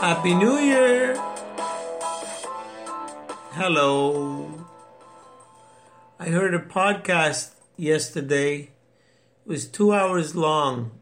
[0.00, 1.16] Happy New Year.
[3.50, 4.64] Hello.
[6.20, 8.54] I heard a podcast yesterday.
[8.60, 8.70] It
[9.44, 10.92] was two hours long.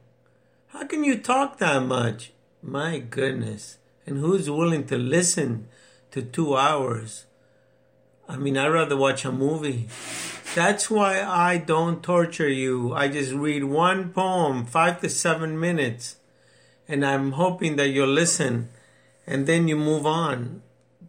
[0.69, 2.33] How can you talk that much?
[2.63, 3.77] My goodness.
[4.07, 5.69] And who's willing to listen
[6.13, 7.27] to two hours?
[8.27, 9.89] I mean, I'd rather watch a movie.
[10.55, 12.95] That's why I don't torture you.
[12.95, 16.17] I just read one poem, five to seven minutes,
[16.89, 18.71] and I'm hoping that you'll listen
[19.27, 20.63] and then you move on.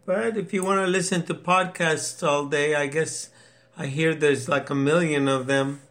[0.06, 3.30] But if you want to listen to podcasts all day, I guess
[3.78, 5.82] I hear there's like a million of them.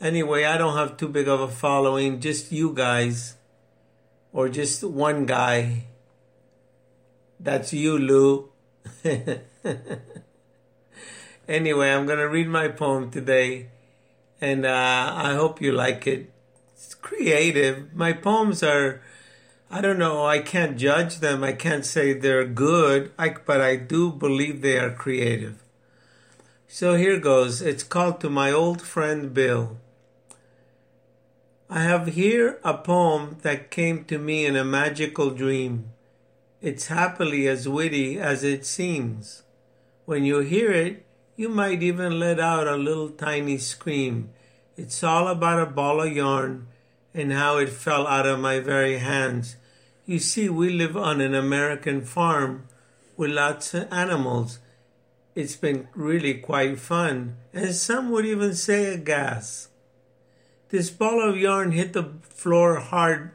[0.00, 3.36] Anyway, I don't have too big of a following, just you guys,
[4.32, 5.84] or just one guy.
[7.40, 8.50] That's you, Lou.
[11.48, 13.68] Anyway, I'm going to read my poem today,
[14.40, 16.32] and uh, I hope you like it.
[16.74, 17.94] It's creative.
[17.94, 19.00] My poems are,
[19.68, 21.42] I don't know, I can't judge them.
[21.42, 25.62] I can't say they're good, I, but I do believe they are creative.
[26.68, 27.62] So here goes.
[27.62, 29.78] It's called To My Old Friend Bill.
[31.68, 35.90] I have here a poem that came to me in a magical dream.
[36.62, 39.42] It's happily as witty as it seems.
[40.04, 41.04] When you hear it,
[41.34, 44.30] you might even let out a little tiny scream.
[44.76, 46.68] It's all about a ball of yarn
[47.16, 49.56] and how it fell out of my very hands.
[50.04, 52.68] You see, we live on an American farm
[53.16, 54.58] with lots of animals.
[55.34, 59.68] It's been really quite fun, and some would even say a gas.
[60.68, 63.32] This ball of yarn hit the floor hard,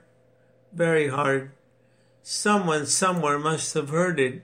[0.71, 1.51] very hard.
[2.21, 4.43] Someone somewhere must have heard it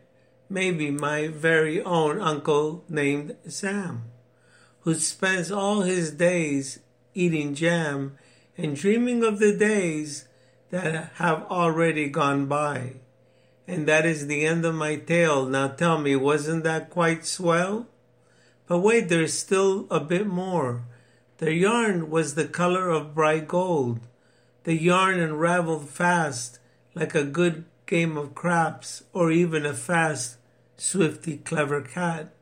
[0.49, 4.03] maybe my very own uncle named Sam,
[4.81, 6.79] who spends all his days
[7.13, 8.17] eating jam
[8.57, 10.25] and dreaming of the days
[10.71, 12.93] that have already gone by.
[13.67, 15.45] And that is the end of my tale.
[15.45, 17.87] Now tell me, wasn't that quite swell?
[18.65, 20.83] But wait, there's still a bit more.
[21.37, 23.99] The yarn was the color of bright gold.
[24.63, 26.59] The yarn unraveled fast,
[26.95, 30.37] like a good game of craps, or even a fast,
[30.77, 32.33] swifty, clever cat.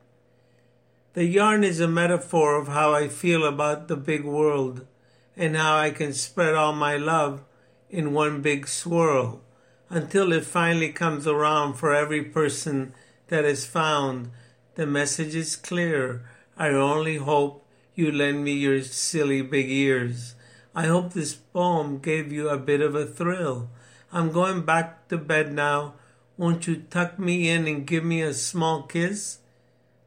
[1.12, 4.86] The yarn is a metaphor of how I feel about the big world
[5.36, 7.42] and now I can spread all my love
[7.90, 9.42] in one big swirl
[9.90, 12.94] until it finally comes around for every person
[13.28, 14.30] that is found.
[14.74, 16.22] The message is clear.
[16.56, 17.64] I only hope
[17.94, 20.34] you lend me your silly big ears.
[20.74, 23.70] I hope this poem gave you a bit of a thrill.
[24.12, 25.94] I'm going back to bed now.
[26.36, 29.38] Won't you tuck me in and give me a small kiss?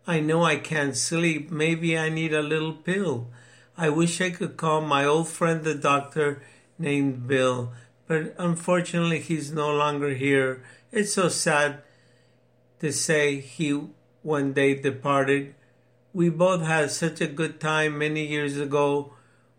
[0.05, 1.49] I know I can't sleep.
[1.51, 3.27] Maybe I need a little pill.
[3.79, 6.43] I wish I could call my old friend the doctor
[6.77, 7.71] named Bill,
[8.07, 10.65] but unfortunately he's no longer here.
[10.91, 11.81] It's so sad
[12.81, 13.69] to say he
[14.21, 15.55] one day departed.
[16.11, 19.13] We both had such a good time many years ago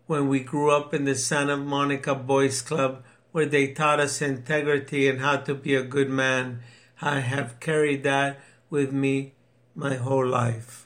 [0.05, 5.09] when we grew up in the Santa Monica Boys Club where they taught us integrity
[5.09, 6.59] and how to be a good man.
[7.01, 8.39] I have carried that
[8.69, 9.33] with me
[9.73, 10.85] my whole life.